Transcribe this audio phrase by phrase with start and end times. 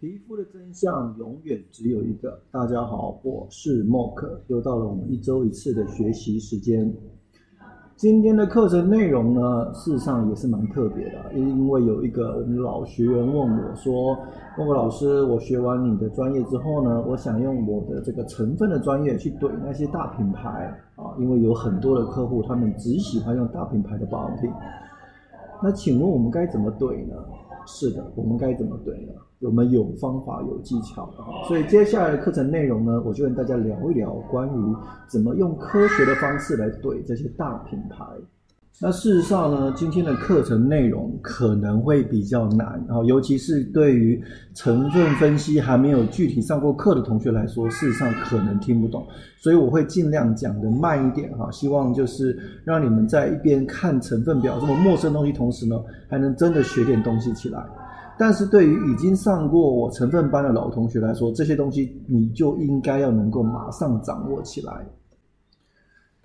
[0.00, 2.40] 皮肤的真相永远只有一个。
[2.50, 6.90] 大家好，我是默克，又到了我们一周一次的学习时间。
[7.96, 14.16] 今天的课程内容呢，事实上也是蛮特别的，因为有一个我们老学员问我说
[14.56, 24.50] ：“默克老师，我学完你的专业之后呢，我想用我的这个成分的专业去怼那些大品牌啊，因为有很多的客户他们只喜欢用大品牌的保养品。
[25.62, 27.14] 那请问我们该怎么怼呢？
[27.72, 29.12] 是的，我们该怎么怼呢？
[29.40, 38.04] 我们有方法有技巧啊，所以接下来的课程内容呢，我就跟大家聊一聊关于怎么用科学的方式来怼这些大品牌。
[38.82, 44.22] 那事实上呢，今天的课程内容可能会比较难啊，尤其是对于
[44.54, 49.06] 成分分析还没有具体上过课的同学来说，事实上可能听不懂，
[49.36, 55.76] 所以我会尽量讲的慢一点哈，希望就是让你们在一边看成分表这么陌生东西，同时呢，
[56.08, 57.62] 还能真的学点东西起来。
[58.18, 64.86] 但是对于已经上过我成分班的老同学来说，这些东西你就应该要能够马上掌握起来。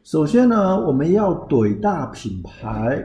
[0.06, 3.04] 首先呢，我们要怼大品牌，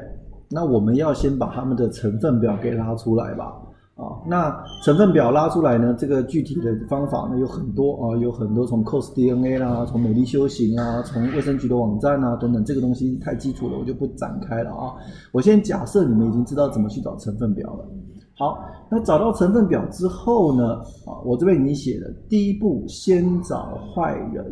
[0.51, 3.57] 那我们要先把他们的成分表给拉出来吧。
[3.95, 14.93] 啊，那成分表拉出来呢，这个具体的方法呢有很多啊，有很多从 cos DNA 啦，从美丽修行啊，从卫生局的网站啊等等，这个东西太基础了，我就不展开了啊。
[15.33, 17.89] 我先假设你们已经知道怎么去找成分表了。
[18.37, 18.59] 好，
[18.91, 20.75] 那找到成分表之后呢？
[21.07, 24.45] 啊，我这边已经写了，第一步先找坏人，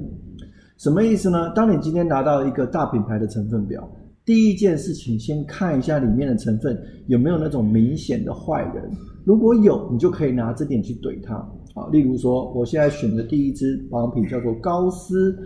[0.79, 1.53] 什么意思呢？
[1.57, 3.91] 当你今天拿到一个大品牌的成分表，
[4.25, 8.89] 第一件事情先看一下里面的成分有没有那种明显的坏人，
[9.25, 11.35] 如果有，你就可以拿这点去怼他。
[11.75, 15.37] 啊，例如说，我现在选的第一支保养品叫做高丝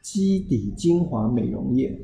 [0.00, 1.94] 基底精华美容液。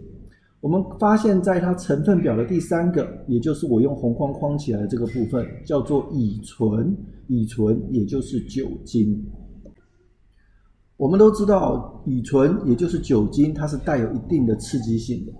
[0.60, 6.94] 我们发现，在它成分表的第三个，也就是我用红框框起来的这个部分，叫做乙醇。
[7.28, 9.24] 乙醇也就是酒精。
[10.96, 15.32] 我们都知道，乙醇也就是酒精，它是带有一定的刺激性的。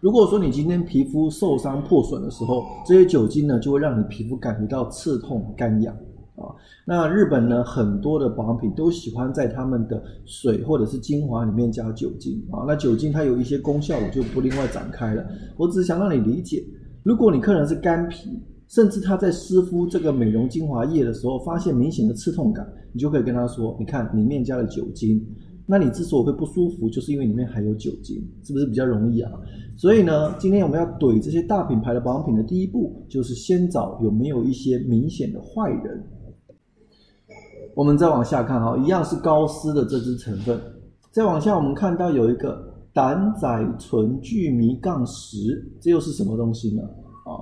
[0.00, 5.94] 如果说你今天皮肤受伤破损的时候，这些酒精呢，就会让你皮肤感觉到刺痛、干痒。
[6.36, 6.48] 啊，
[6.86, 12.64] 那日本呢，很多的保养品都喜欢在他们的水或者是精华里面加酒精啊。
[12.66, 15.24] 那酒精它有一些功效，我就不另外展开了。
[15.56, 16.64] 我只是想让你理解，
[17.02, 18.40] 如果你客人是干皮，
[18.72, 25.22] 甚至他在湿敷这个美容精华液的时候，发现明显的刺痛感，你就可以跟他说：“你看里面加了酒精，
[25.66, 29.30] 那你之所以会不舒服，就是因为里面含有酒精，是不是比较容易啊？”
[29.76, 36.02] 所以呢，今天我们要怼这些大品牌的保养品的第一步，就是先找有没有一些明显的坏人。
[37.74, 40.58] 我们再往下看哈，一样是高丝的这支成分。
[41.10, 46.82] 再往下，我们看到有一个胆载醇聚醚杠十，这又是什么东西呢？
[47.24, 47.38] 啊，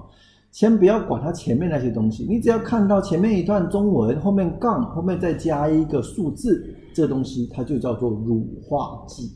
[0.50, 9.31] 先不要管它前面那些东西，你只要看到前面一段中文，后面杠后面再加一个数字，这东西它就叫做乳化剂。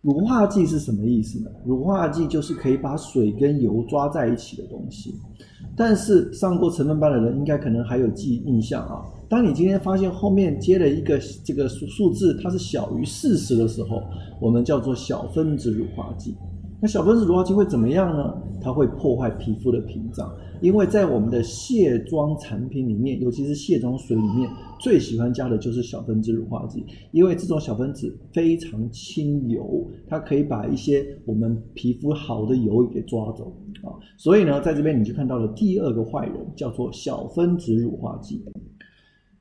[0.00, 1.50] 乳化剂是什么意思呢？
[1.64, 5.14] 乳化剂就是可以把水跟油抓在一起的东西。
[5.76, 9.00] 但是上过成分班的人应该可能还有记印象啊。
[9.28, 14.02] 当你今天发现后面接了一个这个数数字，它是小于四十的时候，
[14.40, 16.34] 我们叫做小分子乳化剂。
[16.84, 18.34] 那小分子乳化剂会怎么样呢？
[18.60, 20.28] 它会破坏皮肤的屏障，
[20.60, 24.50] 因为在我们的卸妆产品里面，尤其是卸妆水里面，
[24.80, 33.94] 最喜欢加的就是小分子乳化剂，因为这种小分子非常轻油，它可以把一些我们皮肤好的油给抓走啊。
[34.16, 38.44] 所以呢，在这边你就看到了第二个坏人，叫做小分子乳化剂。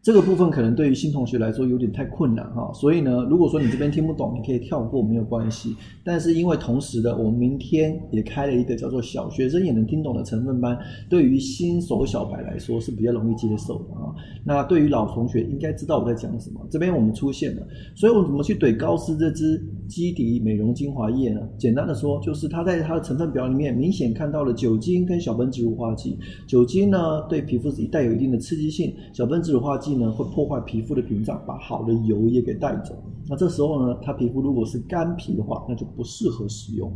[0.04, 5.76] 这个部分可能对于新同学来说有点太困难哈，所以呢，如果说你这边听不懂，你可以跳过没有关系。
[6.04, 10.76] 但是因为同时的，我们明天也开了一个叫做小学生也能听懂的成分班，
[11.08, 14.10] 对于新手小白来说是比较容易接受的啊。
[14.44, 16.60] 那对于老同学应该知道我在讲什么。
[16.72, 17.62] 这边我们出现了，
[17.94, 21.42] 所以我们怎么去怼高斯这支基底美容精华液呢？
[21.60, 26.18] 简单的说，就是它在它的成分表里面明显看到了酒精跟小分子乳化剂。
[26.48, 29.91] 酒精呢对皮肤是带有一定的刺激性，小分子乳化剂。
[30.12, 32.96] 会破坏皮肤的屏障，把好的油也给带走。
[33.28, 36.94] 那这时候呢，他皮肤如果是干皮的话，那就不适合使用。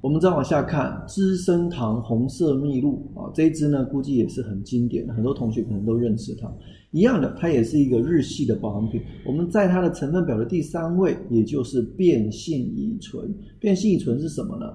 [0.00, 6.50] 我们再往下看，资生堂红色蜜露啊，这一支呢估计也是很经典，很多同学可能都认识它。
[6.92, 9.02] 一样的，它也是一个日系的保养品。
[9.26, 13.34] 我们在它的成分表的第三位，也就是变性乙醇。
[13.58, 14.66] 变性乙醇是什么呢？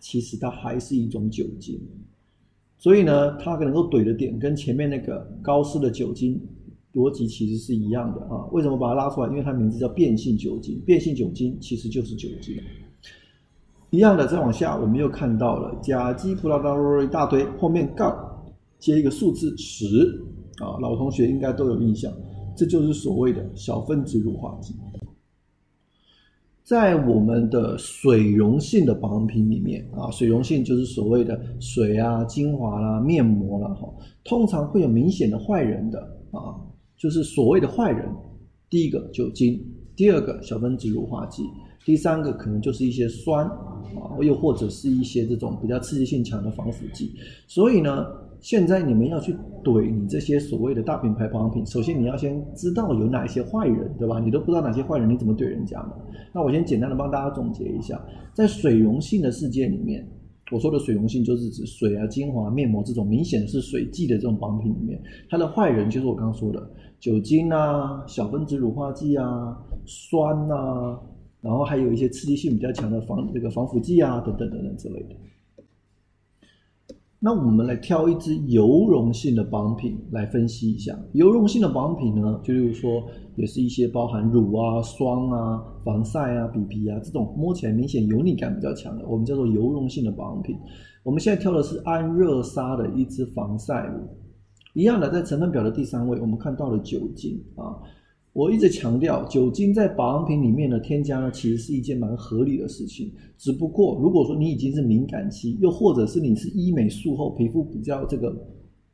[0.00, 1.80] 其实它还是一种酒精。
[2.82, 6.40] 所以呢，它能够怼的点跟前面那个高斯的酒精
[6.94, 8.44] 逻辑其实是一样的啊。
[8.50, 9.28] 为什么把它拉出来？
[9.28, 12.56] 因为它名字叫变性酒精，变性酒精其实就是酒精。
[13.90, 18.12] 一样的，再往下，我们又看到了甲基葡萄糖一大堆，后面杠
[18.80, 20.20] 接一个数字十
[20.56, 22.12] 啊，老同学应该都有印象，
[22.56, 24.74] 这就是所谓的小分子乳化剂。
[26.62, 33.92] 在我们的水溶性的保养品里面啊，水溶性就是所谓的水啊、精华啦、面膜啦，哈，
[34.24, 35.98] 通常会有明显的坏人的
[36.30, 36.54] 啊，
[36.96, 38.08] 就是所谓的坏人。
[38.70, 39.60] 第一个酒精，
[39.96, 41.42] 第二个小分子乳化剂，
[41.84, 47.12] 第三个可能就是一些酸啊，又或者是一些这种比较刺激性强的防腐剂。
[47.46, 48.06] 所以呢。
[48.42, 54.18] 现在你们要去怼你这些所谓的大品牌保养品，首先你要先知道有哪些坏人，对吧？
[54.18, 55.92] 你都不知道哪些坏人，你怎么怼人家呢？
[56.34, 57.98] 那我先简单的帮大家总结一下，
[58.34, 60.04] 在水溶性的世界里面，
[60.50, 65.00] 我说的水溶性就是指水啊、精华、面膜这种明显是水剂的这种保养品里面，
[65.30, 66.68] 它的坏人就是我刚刚说的
[66.98, 69.56] 酒精啊、小分子乳化剂啊、
[69.86, 70.98] 酸啊，
[71.40, 75.14] 然后还有一些刺激性比较强的防这个防腐剂啊等等等等之类的。
[77.24, 80.92] 那我们来挑一支油溶性的保养品来分析一下。
[81.12, 83.00] 油溶性的保养品呢，就例如说，
[83.36, 90.58] 也是一些包含乳啊、霜啊、防晒啊、BB 啊这种摸起来明显油腻感比较强的，我们叫做油溶性的保养品。
[91.04, 94.00] 我们现在挑的是安热沙的一支防晒乳，
[94.74, 97.78] 一样的，在成分表的第三位，我们看到了酒精啊。
[98.34, 103.12] 我一直强调，酒精在保养品里面的添加呢，其实是一件蛮合理的事情。
[103.36, 108.30] 只不过，如果说你已经是敏感期，又或者是你是医美术后皮肤比较这个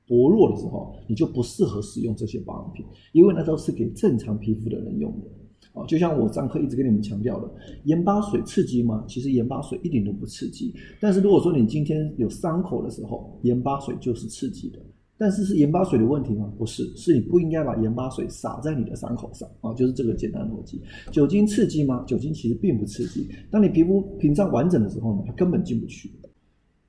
[0.08, 5.28] 薄弱的时候，你就不适合使用这些保养品，因为那都是给正常皮肤的人用的。
[5.72, 7.48] 啊，就像我上课一直跟你们强调的，
[7.84, 9.04] 盐巴水刺激吗？
[9.06, 10.74] 其实盐巴水一点都不刺激。
[11.00, 14.80] 但是如果说你今天有伤口的时候，盐巴水就是刺激的。
[15.18, 16.48] 但是是盐巴水的问题吗？
[16.56, 20.80] 不是，是你不应该把盐巴水洒在你的伤口上啊，就是这个简单逻辑。
[21.10, 22.04] 酒精刺激吗？
[22.06, 23.28] 酒精其实并不刺激。
[23.50, 26.10] 当你皮肤屏障完整的时候呢，它根本进不去。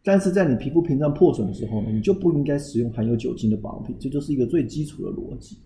[0.03, 5.57] 但是在你皮肤屏障破损的时候呢，你就不应该使用含有酒精的保养品，这就是一个最基础的逻辑。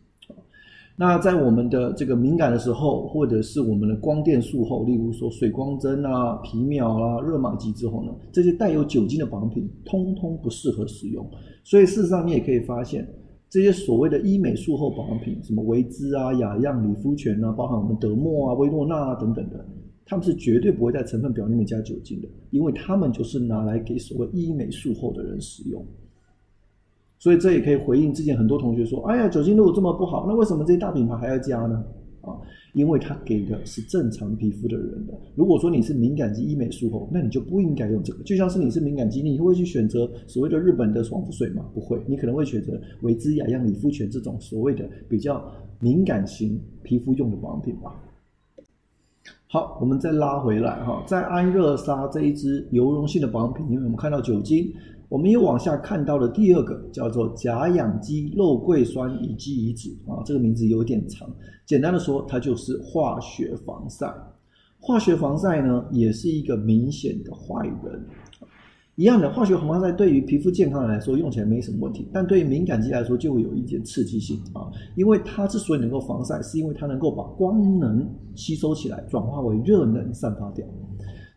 [0.96, 11.28] 那在我们的这个敏感的时候，或者是我们的光电术后，例如说水光针啊、皮秒啊、热玛吉之后呢，这些带有酒精的保养品，通通不适合使用。
[11.64, 13.08] 所以事实上，你也可以发现，
[13.50, 19.66] 这些所谓的医美术后保养品，什么维姿啊、雅漾、理肤泉啊，包含我们德莫啊、薇诺娜啊等等的，
[20.06, 25.84] 他们是绝对不会在成分表里面加酒精的，因为他们就是拿来给所谓医美术后的人使用。
[27.24, 31.82] 所以这也可以回应之前很多同学说：“哎呀，酒精如果这么不好，那为什么这些大品牌还要加呢？”
[32.20, 32.36] 啊，
[32.74, 35.14] 因为它给的是正常皮肤的人的。
[35.34, 38.22] 如果说你是敏感肌医美术后，那你就不应该用这个。
[38.26, 41.64] 就像是你是敏感肌，你会去选择所谓的日本的爽肤水吗？
[41.74, 45.50] 不会，你可能会选择维姿、雅漾、理肤泉这种所谓的比较
[45.80, 47.96] 敏感型皮肤用的保养品吧。
[49.48, 54.70] 好，我们再拉回来哈，在安热沙这一支油溶性的保养品里面，我们看到酒精。
[55.14, 61.30] 我们又往下看到了第二个，叫做甲氧基肉桂酸乙基乙酯啊，这个名字有点长。
[61.68, 64.12] 简单的说，它就是化学防晒。
[64.80, 68.04] 化学防晒呢，也是一个明显的坏人。
[68.96, 74.66] 一样的，化学防晒对于皮肤健康来说用起来没什么问题，但对于敏感肌来说就会有一点刺激性啊。
[74.96, 80.66] 因为它之所以能够防晒，是因为它能够把光能吸收起来，转化为热能散发掉。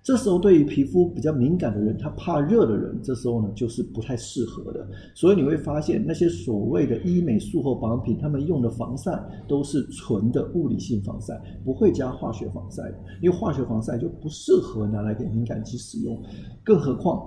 [0.06, 4.88] 这时候，对于皮肤比较敏感的人，他怕热的人，这时候呢就是不太适合的。
[5.16, 9.10] 所以你会发现，那些所谓的医美术后保养品，他们用的防晒
[9.48, 11.34] 都是纯的物理性防晒，
[11.64, 12.84] 不会加化学防晒，
[13.20, 16.16] 因为化学防晒就不适合拿来给敏感肌使用。
[16.62, 17.20] 更何况，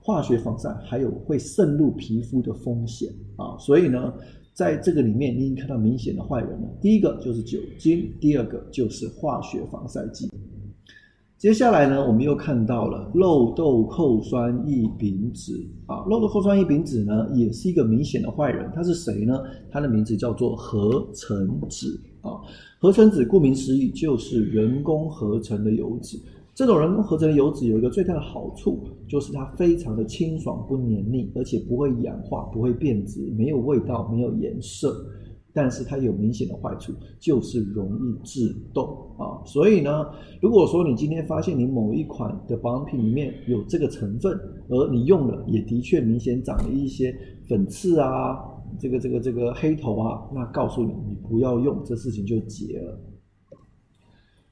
[0.00, 3.56] 化学防晒还有会渗入皮肤的风险啊！
[3.60, 4.12] 所以呢，
[4.54, 6.68] 在这个里面，你已经看到明显的坏人了。
[6.80, 10.28] 第一个就是酒精，第二个就是化学防晒剂。
[11.38, 18.68] 接下来呢，我们又看到了肉豆蔻酸异丙酯啊，肉豆蔻酸异丙酯呢，也是一个明显的坏人。
[18.74, 19.38] 他是谁呢？
[19.70, 22.42] 他的名字叫做合成酯啊。
[22.80, 26.18] 合成酯顾名思义就是人工合成的油脂。
[26.56, 35.06] 这种人工合成的油脂有一个最大的好处，就是它非常的清爽不黏腻，而且不会氧化，不会变质，没有味道，没有颜色。
[35.54, 39.42] 但是它有明显的坏处，就是容易致痘啊。
[39.44, 40.06] 所以呢，
[40.40, 44.38] 如果说你今天发现你某一款的保养品里面有这个成分，
[44.68, 47.14] 而你用了也的确明显长了一些
[47.48, 48.36] 粉刺啊，
[48.78, 53.00] 这个这个这个黑头啊，那告诉你，你不要用，这事情就结了。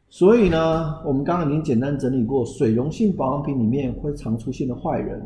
[0.08, 5.20] 所以呢，我们刚刚已经简单整理过，水溶性保养品里面会常出现的坏人。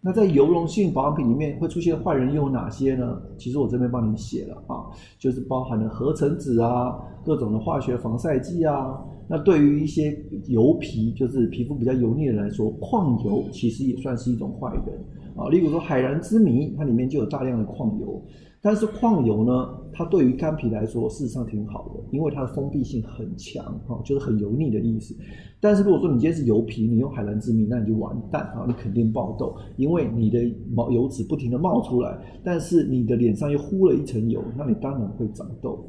[0.00, 3.20] 那在油溶性保养品里面会出现坏人又有哪些呢？
[3.36, 4.86] 其实我这边帮你写了啊，
[5.18, 8.96] 就是包含了合成脂啊，各种的化学防晒剂啊。
[9.28, 15.04] 那对于一些油皮，就是皮肤比较油腻的人来说，矿油其实也算是一种坏人
[15.36, 15.48] 啊。
[15.48, 18.22] 例如说海蓝之谜，它里面就有大量的矿油。
[18.66, 25.14] 但是矿油呢，它对于干皮来说事实上挺好的，因为它的封闭性很强哈，就是很油腻的意思。
[25.60, 30.40] 但是如果说你今天是油皮，你用海蓝之谜，那你就完蛋啊，你肯定爆痘，因为你的
[30.74, 35.88] 毛油脂不停的冒出来，但是你的脸上又糊了一层油，那你当然会长痘。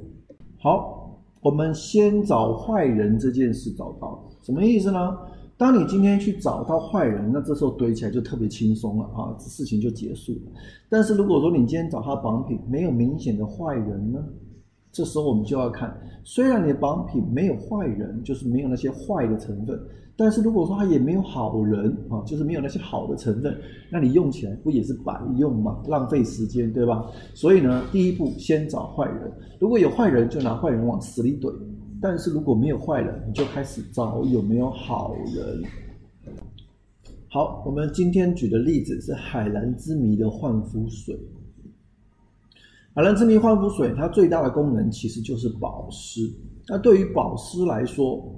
[0.59, 5.17] 好，我们先找坏人这件事找到什么意思呢？
[5.57, 10.51] 当你今天去找到坏人，那这时候堆起来就特别轻松了啊，事情就结束了。
[10.87, 14.23] 但是如果说你今天找他绑品没有明显的坏人呢，
[14.91, 19.79] 这时候我们就要看，虽然你的绑品没有坏人，就是没有那些坏的成分，
[20.15, 23.57] 但是如果说他也没有好人啊，就是没有那些好的成分，
[23.91, 25.81] 那你用起来不也是白用吗？
[25.87, 27.03] 浪费时间，对吧？
[27.33, 31.51] 所以呢，第一步先找坏人，如果有坏人，就拿坏人往死里怼。
[32.01, 35.63] 但是如果没有坏人，你就开始找有没有好人。
[37.29, 41.17] 好，我们今天举的例子是海蓝之谜的焕肤水。
[42.93, 46.21] 海蓝之谜焕肤水，它最大的功能其实就是保湿。
[46.67, 48.33] 那对于保湿来说，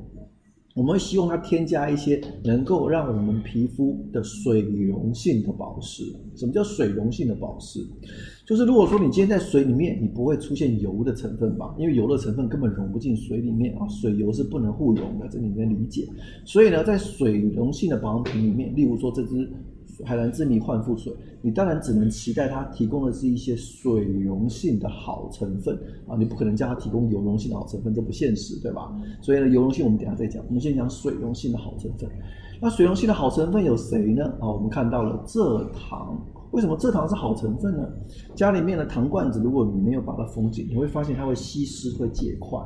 [0.76, 6.04] 我们希望它添加一些能够让我们皮肤的水溶性的保湿。
[6.36, 7.80] 什么叫水溶性的保湿？
[8.50, 11.76] 就是如果说你今天在水里面，你不会出现油的成分吧？
[11.78, 16.08] 因为油的成分根本溶不进水里面啊，水油是不能互溶的，这你能理解。
[16.46, 19.48] 所以呢，在水溶性的保养品里面，例如说这支
[20.04, 21.14] 海蓝之谜焕肤水，
[21.44, 25.78] 你当然只能期待它提供的是一些水溶性的好成分
[26.08, 28.92] 啊，你不可能叫它提供油溶性的好成分，这不现实，对吧？
[29.22, 32.10] 所以呢，油溶性我们等下再讲，我们先讲水溶性的好成分。
[32.62, 34.26] 那水溶性的好成分有谁呢？
[34.40, 36.20] 啊，我们看到了蔗糖。
[36.52, 37.88] 为什么蔗糖是好成分呢？
[38.36, 42.60] 家里面的糖罐子，如果你没有把它封紧，你会发现它会吸湿，会结块。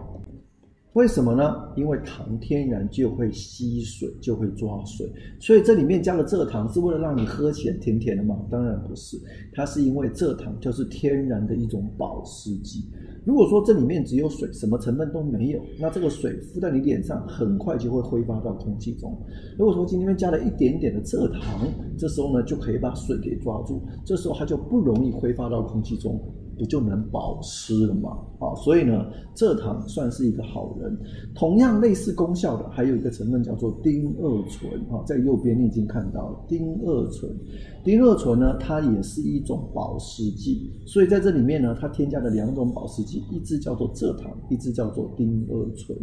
[0.94, 1.56] 为什么呢？
[1.76, 8.38] 因为糖天然就会吸水，就会抓水，所以这里面加了蔗糖是为了让你喝起来甜甜的吗？
[8.50, 9.18] 当然不是，
[9.54, 12.86] 它是因为蔗糖就是天然的一种保湿剂。
[13.26, 19.18] 如果说这里面只有水，什么成分都没有，那这个水敷在你脸上，很快就会挥发到空气中。
[19.58, 26.20] 如果说今天加了一点点的蔗糖，这时候呢就可以把水给抓住，这时候它就不容易挥发到空气中。
[26.58, 28.18] 不就能保湿了吗？
[28.40, 29.06] 啊，所以呢，
[29.36, 30.98] 蔗糖算是一个好人。
[31.34, 37.32] 同样类似功效的，还有一个成分叫做丁二醇啊，在右边你已经看到了丁二醇。
[37.84, 45.98] 丁二醇呢，它也是一种保湿剂，所以在这里面呢，它添加了两种保湿剂，一支叫做蔗糖，一支叫做丁二醇。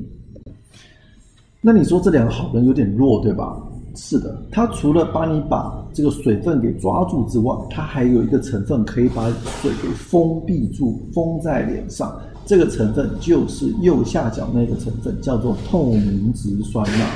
[1.63, 3.70] 那你说这两个好人有点弱，对吧？
[3.95, 9.29] 是的，它除了帮你把这个水分给抓住之外，它还有一个成分可以把
[9.61, 12.19] 水给封闭住，封在脸上。
[12.47, 17.07] 这个成分就是右下角那个成分，叫做透明质酸钠。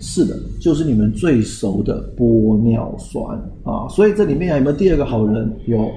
[0.00, 3.88] 是的，就是你们最熟的玻尿酸啊。
[3.88, 5.52] 所以这里面有没有第二个好人？
[5.66, 5.90] 有，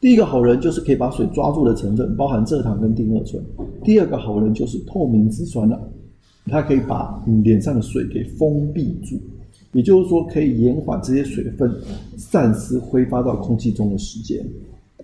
[0.00, 3.42] 第一个好人就是可以把水抓住的成分，包含蔗糖跟丁二醇。
[3.82, 5.78] 第二个好人就是透明质酸钠，
[6.46, 9.20] 它可以把你脸上的水给封闭住。
[9.74, 11.70] 也就是说，可以延缓这些水分
[12.16, 14.42] 散失、挥发到空气中的时间。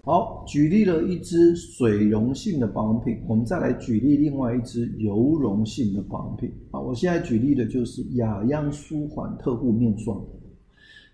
[0.03, 6.51] 好，举例了一支水溶性的保养品，我们再来举例另外一支油溶性的保养品。
[6.71, 10.19] 啊，我现在举例的就是雅漾舒缓特护面霜。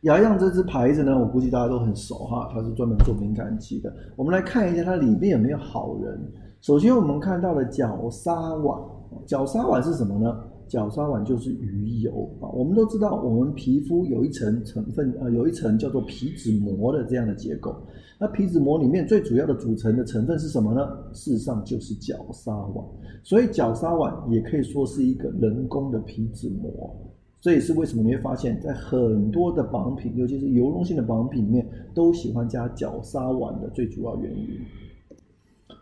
[0.03, 3.93] 雅漾这支牌子呢，我估计大家都很熟哈，它是专门做敏感肌的。
[4.15, 6.21] 我们来看一下它里面有没有好人。
[6.61, 8.79] 首先，我们看到了角鲨烷，
[9.27, 10.39] 角鲨烷是什么呢？
[10.69, 17.75] 角鲨烷就是鱼油啊，我们都知道，我们皮肤有一层成分，呃，有一层叫做皮脂膜的这样的结构。
[18.19, 20.81] 那皮脂膜里面最主要的组成的成分是什么呢？
[21.13, 22.85] 事实上就是角鲨烷。
[23.23, 26.97] 所以角鲨烷也可以说是一个人工的皮脂膜。
[27.41, 34.49] 这也是为什么你会发现，在很多的保养品，尤其是油溶性的保养品里面，都喜欢加角鲨烷的最主要原因。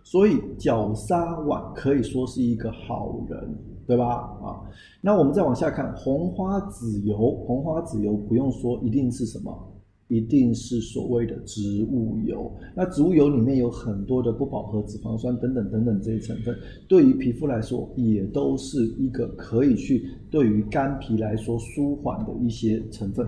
[0.02, 3.56] 所以角鲨烷可以说是一个好人。
[3.86, 4.36] 对吧？
[4.42, 4.60] 啊，
[5.00, 9.73] 那我们再往下看，红花籽油，红花籽油不用说，一定是什么？
[10.14, 12.50] 一定是所谓的植物油。
[12.76, 16.54] 那植物油里面有很多的不饱和脂肪酸等等等等这些成分，
[16.88, 23.26] 对于皮肤来说，也都是一个可以去对于干皮来说舒缓的一些成分。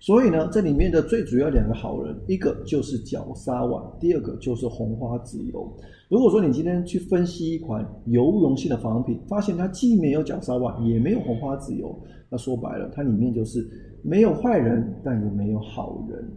[0.00, 5.72] 所以呢，这里面的最主要两个好人，一个就是角鲨烷，第二个就是红花籽油。
[6.08, 11.96] 如果说你今天去分析一款油溶性的仿品，发现它既没有角鲨烷，也没有红花籽油，
[12.28, 13.64] 那说白了，它里面就是
[14.02, 16.30] 没有坏人，但也没有好人。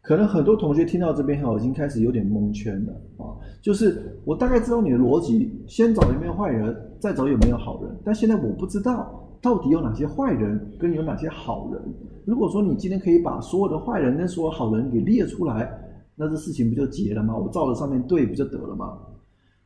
[0.00, 3.36] 可能很多同学听到这边哈，已经开始有点蒙圈了啊。
[3.62, 9.20] 就是我大概知道你的逻辑，先找有没有坏人，再找有没有好人，但现在我不知道。
[9.40, 11.78] 到底有哪些坏人，跟有哪些好人？
[12.24, 15.70] 如果说你今天可以把所有的坏人跟所有好人给列出来，
[16.16, 17.36] 那这事情不就结了吗？
[17.36, 18.98] 我照着上面对不就得了吗？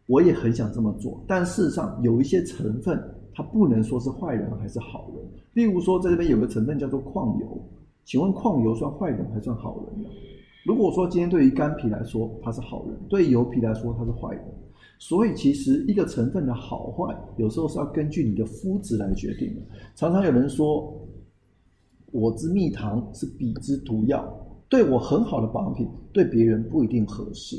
[0.07, 3.01] 我也很想这么做，但事实上有一些成分，
[3.39, 5.25] 它不能说是坏人还是好人。
[5.53, 7.47] 例如说，在这边有个成分叫做矿油，
[8.05, 10.09] 请问矿油算坏人还算好人呢？
[10.67, 14.45] 如果说今天对于干皮来说它是好人，对于油皮来说它是坏人。
[14.99, 19.61] 所以其实一个成分的好坏，有时候是要根据你的肤质来决定的。
[19.95, 20.93] 常常有人说，
[22.11, 24.29] 我之蜜糖是彼之毒药，
[24.69, 27.57] 对我很好的保养品，对别人不一定合适。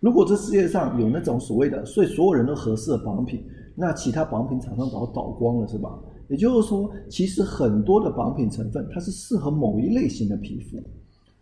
[0.00, 5.98] 如果这世界上有那种所谓的对所有人都合适的保养品，那其他保养品厂商早倒光了，是吧？
[6.28, 10.78] 也就是说，其实很多的保养品成分，它是适合某一类型的皮肤。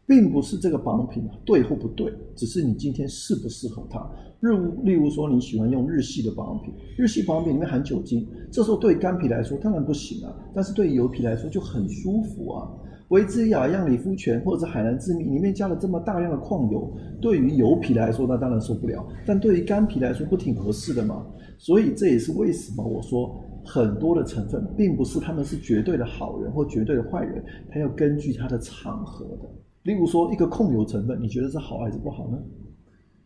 [0.07, 4.11] 并不是这个保养品对或不对，只是你今天适不适合它。
[4.41, 4.51] 日，
[4.83, 12.69] 例如说你喜欢用日系的保养品，日系保养品里面含酒精，这时候对干皮来说当然不行啊，但是对油皮来说就很舒服啊。
[13.11, 16.91] 维姿雅漾理肤泉或者海蓝之谜里面加了这么大量的矿油，
[17.21, 21.27] 对于油皮来说那当然受不了，但对于干皮来说不挺合适的吗？
[21.59, 29.49] 所以这也是为什么我说很多的成分并不是他们是绝对的好人或绝对的坏人，它要根据它的场合的。
[29.83, 32.39] 例如说，一个控油成分，你觉得是好还是不好呢？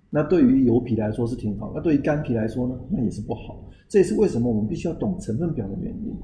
[0.08, 3.68] 那对于油皮来说是挺好，那对于干皮来说呢，那也是不好。
[3.86, 6.16] 这也是为什么我们必须要懂成分表的原因，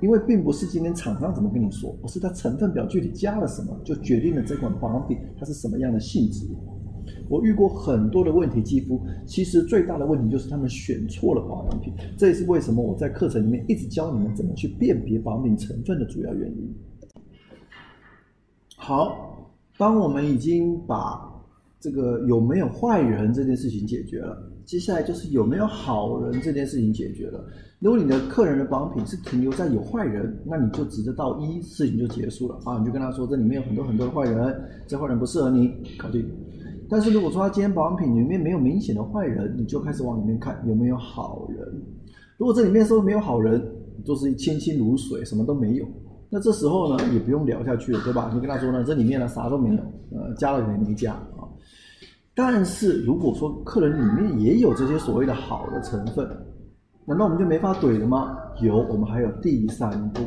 [0.00, 6.46] 因为并不是今天厂商怎么跟你说，而是它成分表具体加了什么，就决定了这款保养品它是什么样的性质。
[7.28, 11.92] 我遇过很多的问题肌肤，其实最大的问题就是他们选错了保养品。
[12.16, 16.74] 这也是为什么我在课程里面一直教你们怎么去辨别保养品成分的主要原因。
[18.76, 19.24] 好。
[19.78, 21.30] 当我们已经把
[21.78, 27.42] 这个有没有坏人这件事情解决了，接下来就是有没有好人这件事情解决了。
[27.78, 36.28] 如果你的客人的保养品是停留在有坏人，那你就直接到一，事情就结束了啊，你就跟他说这里面有很多很多的坏人，这坏人不适合你，搞定。
[36.88, 41.66] 但是如果说他今天保养品里面没有明显的坏人，你就开始往里面看有没有好人。
[42.36, 43.62] 如果这里面说没有好人，
[44.04, 45.86] 就是清清如水，什么都没有。
[46.28, 48.32] 那这时候呢，也不用聊下去了，对吧？
[48.34, 51.16] 你跟他说呢，这里面呢啥都没有，呃，加了也没加。
[52.38, 56.28] 但是如果说客人里面也有这些所谓的好的成分，
[57.06, 58.36] 难道我们就没法怼了吗？
[58.60, 60.20] 有，我们还有第三步，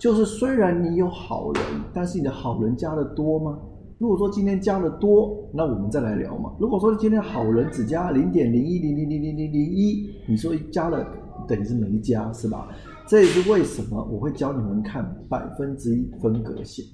[0.00, 1.62] 就是虽然你有好人，
[1.92, 3.56] 但是你的好人加的多吗？
[3.98, 6.52] 如果说今天加的多，那我们再来聊嘛。
[6.58, 11.06] 如果说今天好人只加零点零一零零零零零零一，你说加了
[11.46, 12.68] 等于是没加，是吧？
[13.06, 16.84] 这也是为什么我会教你们看百分之一分隔线。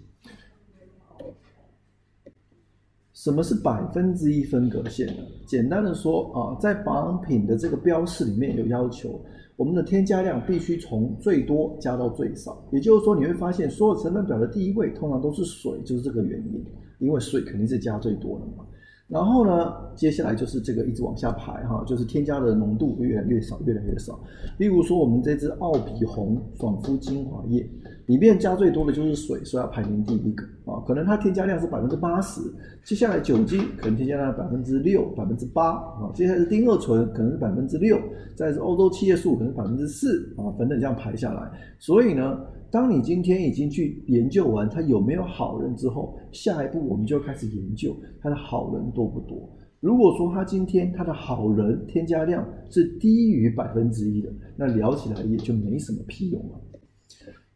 [3.21, 5.23] 什么是百分之一分隔线呢？
[5.47, 9.21] 简单的说啊，在保养品的这个标示里面有要求，
[9.57, 12.67] 我们的添加量必须从最多加到最少。
[12.73, 16.65] 也就是说，你会发现所有成分表的第一位通常都是水，就是这个原因，
[16.99, 18.65] 因为水肯定是加最多的嘛。
[19.07, 24.19] 然后呢，接下来就是这个一直往下排哈，就是添加的浓度越来越少，越来越少。
[24.57, 27.69] 例如说，我们这支奥比红爽肤精华液
[28.11, 30.83] 里面加最多的就是水，所以要排名第一个啊。
[30.85, 32.41] 可能它添加量是百分之八十，
[32.85, 36.11] 接下来酒精可能添加量百分之六、百分之八啊。
[36.13, 37.97] 接下来是丁二醇可能是百分之六，
[38.35, 41.49] 再是欧洲七叶素可能百分之四啊，等等这样排下来。
[41.79, 42.41] 所以呢。
[42.73, 47.93] 当你今天已经去研究完它有没有好人之后，下一步我们就开始研究
[48.23, 49.37] 它的好人多不多。
[49.81, 56.61] 如果说他今天他的好人添加量是低于百分之一的，那聊起来也就没什么屁用了。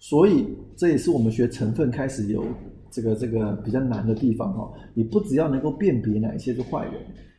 [0.06, 2.44] 所以这也是我们学成分开始有
[2.90, 4.70] 这个这个比较难的地方哈。
[4.92, 6.92] 你不只要能够辨别哪一些是坏人，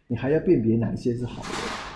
[0.07, 1.51] 你还要辨别哪一些是好人，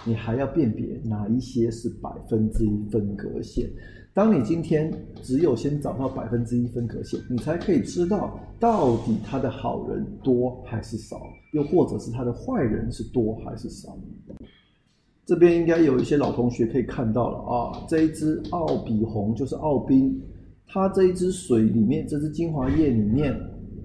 [0.05, 3.67] 你还要辨别哪一些是百分之一分隔线。
[4.13, 11.19] 当你今天只有先找到百分之一分隔线，你才可以知道到底他的好人多还是少，
[11.51, 13.97] 又或者是他的坏人是多还是少。
[15.25, 20.21] 这边应该有一些老同学可以看到了啊，这一支奥比红就是奥冰，
[20.71, 23.35] 它这一支水里面，这支精华液里面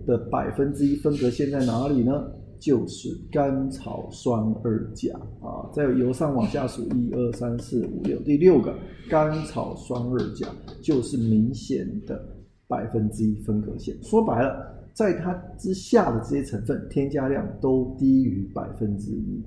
[0.06, 2.12] 的百分之一分隔线在哪里呢？
[2.60, 8.74] 就是甘草酸二钾啊，再由上往下数，一二三四五六，第六个
[9.10, 10.48] 甘草酸二钾
[10.82, 12.18] 就是明显的
[12.66, 13.94] 百分之一分隔线。
[14.02, 19.42] 说白了，在它之下的这些成分添加量都低于百分之一。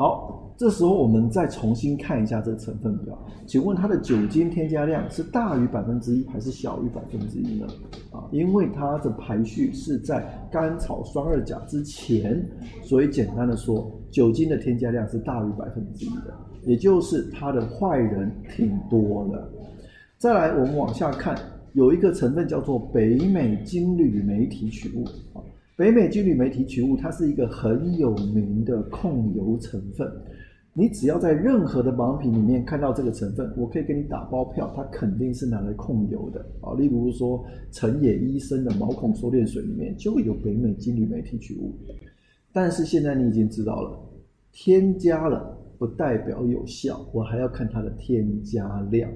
[0.00, 7.66] 好，这时候我们再重新看一下这个成分表，请问它的酒精添加量是大于百分之一还是小于百分之一呢？
[8.10, 12.42] 啊，因为它的排序是在甘草酸二钾之前，
[12.82, 16.34] 所以简单的说，酒精的添加量是大于百分之一的，
[16.64, 19.50] 也就是它的坏人挺多的。
[20.16, 21.38] 再来，我们往下看，
[21.74, 25.04] 有一个成分叫做北美金缕梅提取物。
[25.80, 30.06] 北美金缕梅提取物它是一个很有名的控油成分。
[30.74, 36.74] 你只要在任何的保养品里面看到这个成分，我可以给你打包票，它肯定是拿来控油的啊。
[36.76, 41.72] 例如说，成野医生的毛孔收敛水里面就有北美金缕梅提取物。
[42.52, 43.98] 但是现在你已经知道了，
[44.52, 49.10] 添加了不代表有效，我还要看它的添加量。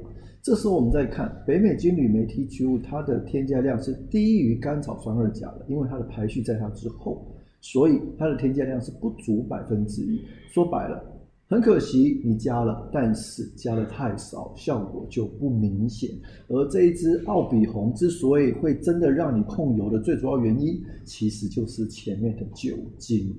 [0.45, 7.27] 这时候我们再看北美金缕梅提取物，它的添加量是低于甘草酸二钾的，因为它的排序在它之后，
[7.63, 10.21] 所以它的添加量是不足百分之一。
[10.53, 11.03] 说白了。
[11.47, 16.11] 很可惜，你加了，但是加的太少，效果就不明显。
[16.49, 23.35] 而这一支奥比红之所以会真的让你控油的最主要原因，其实就是前面的酒精。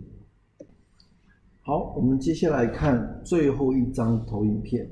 [1.61, 4.87] 好，我们接下来看最后一张投影片，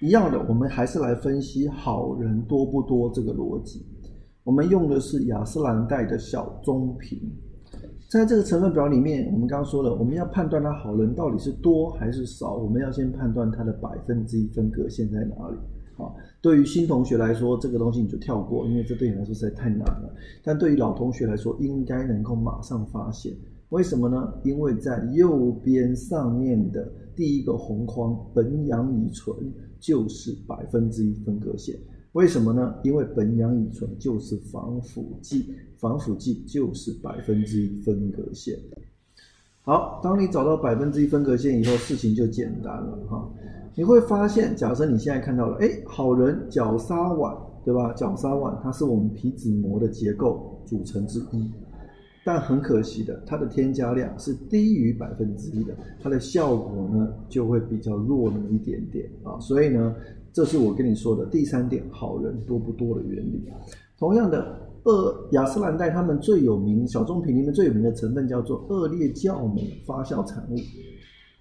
[0.00, 3.84] 一样的，我们还是来分析好人多不多这个逻辑。
[4.42, 7.20] 我们用的是雅诗兰黛的小棕瓶。
[8.10, 15.56] 在这个成分表里面，我们刚刚说了，我们要判断它好人到底是多还是少，我们要先判断它的百分之一分隔线在哪里。
[16.02, 16.08] 啊，
[16.40, 20.10] 对于新同学来说，这个东西你就跳过，因为这对你来说实在太难了。
[20.42, 23.32] 但对于老同学来说，应该能够马上发现。
[23.70, 24.32] 为什么呢？
[24.44, 29.34] 因为在右边上面的第一个红框，苯氧乙醇
[29.80, 31.76] 就是百分之一分隔线。
[32.12, 32.74] 为什么呢？
[32.82, 38.58] 因为苯氧乙醇就是防腐剂，防腐剂就是百分之一分隔线。
[39.62, 43.30] 好，当你找到百分之一分隔线以后，事情就简单了哈。
[43.76, 47.92] 你会发现，假设你现在看到了，哎，好人角鲨烷，对吧？
[47.92, 51.48] 角鲨烷它是我们皮脂膜的结构组成之一，
[52.24, 59.38] 但很可惜的，它的添加量是低于百分之一的，它的效果呢就会比较弱那么一点点啊。
[59.40, 59.94] 所以呢。
[60.32, 63.48] 这是我跟你说的第三点，好人多不多的原理。
[63.98, 70.54] 同样的，二雅诗兰黛他们最有名小棕瓶里面最有名的成分叫做二裂酵母发酵产物。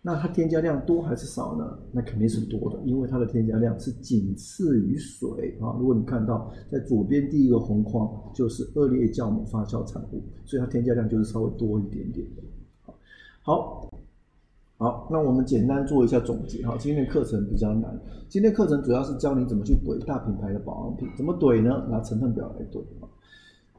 [0.02, 1.78] 那它添加量多还是少呢？
[1.92, 5.76] 那肯定是多的，因为它的添加量是仅次于水啊。
[5.80, 12.94] 如果你看到在左边第一个红框就是二裂酵母发酵产物，所以它添加量就是稍微多一点点的。
[13.42, 13.90] 好。
[14.82, 16.78] 好，那我们简单做一下总结哈。
[16.80, 21.86] 今天的课程比较难，今天课程主要是教你怎么去怼大品牌的保养品，怎么怼呢？
[21.90, 22.82] 拿成分表来怼。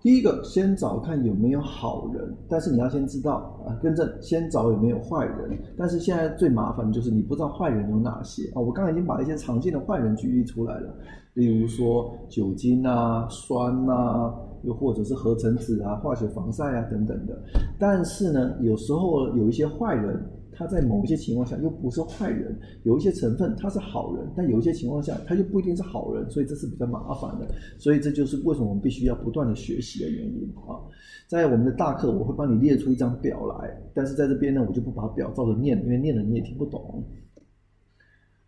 [0.03, 5.59] 第一个，先找看有没有好人，但是你要先知道啊，更正，先找有没有坏人。
[5.77, 8.61] 但是现在最麻烦的就是你不知道坏人有哪些啊。
[8.61, 10.95] 我刚才已经把一些常见的坏人举例出来了，
[11.35, 17.39] 例如说酒精啊、酸啊，又或者是合成纸啊、化学防晒啊等等的。
[17.79, 20.19] 但是呢，有时候有一些坏人。
[20.53, 27.47] 他在某一些情况下又不是坏人，有一些成分他是好人，但有一些情况下他就不一定是好人，所以这是比较麻烦的。
[27.79, 30.79] 所以这就是为什么我们必须要不断的学习的原因啊。
[31.27, 37.05] 在我们的大课，我会帮你列出一张表来，但是在这边呢，我就不把表照着念，因为念了你也听不懂。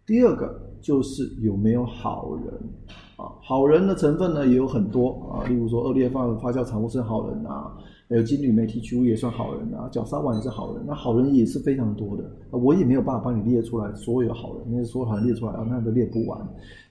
[0.05, 2.55] 第二个就是有没有好人
[3.17, 3.31] 啊？
[3.41, 7.73] 好人的成分呢也有很多啊，例如说恶劣发发酵产物是好人啊。
[8.17, 16.39] 有金缕梅提取物也算好人啊，角鲨烷也是好人，那好人也是非常多的，我也没有办法帮你列出来所有好人，因为所有好人列出来啊，那都列不完。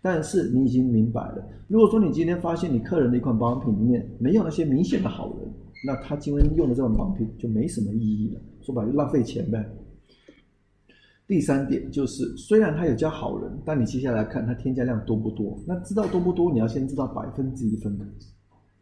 [0.01, 5.51] 但是你已经明白了，如果说你今天发现你客人的一款保养品里面没有那些明显的好人，
[5.85, 9.65] 那他今天用的这款保养品就没什么意义了，说白了浪费钱呗。
[11.27, 15.57] 第三点就是，虽然它有加好人，但你接下来看它添加量多不多？
[15.65, 18.05] 那知道多不多，你要先知道百分之一分的。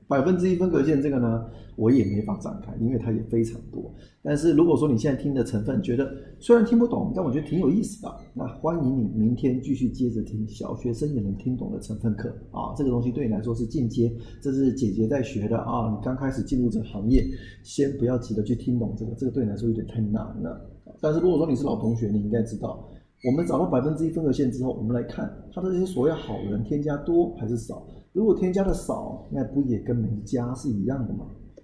[0.09, 1.45] 百分之一分隔线这个呢，
[1.75, 3.93] 我也没法展开，因为它也非常多。
[4.23, 12.73] 但是如果说你现在听的成分觉得虽然听不懂，但我觉得挺有意思的，那欢迎你明天继续接着听小学生也能听懂的成分课啊。
[12.75, 15.91] 这个东西对你来说是进阶，这是姐姐在学的啊。
[15.91, 17.23] 你刚开始进入这个行业，
[17.61, 20.59] 先不要急着去听懂这个，这个对你来说有点太难了。
[20.99, 22.83] 但是如果说你是老同学，你应该知道，
[23.25, 27.85] 我们找到百分之一分隔线之后，我们来看它的这些所谓好人添加多还是少。
[28.13, 31.27] 如果添加的少，那不也跟没加是一样的吗？